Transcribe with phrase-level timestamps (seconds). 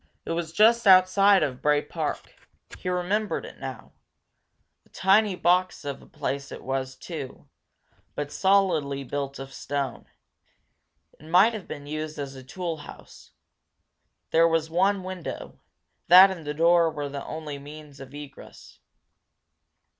[0.25, 2.33] It was just outside of Bray Park
[2.79, 3.91] he remembered it now.
[4.83, 7.47] A tiny box of a place it was, too,
[8.15, 10.07] but solidly built of stone.
[11.19, 13.33] It might have been used as a tool house.
[14.31, 15.61] There was one window;
[16.07, 18.79] that and the door were the only means of egress.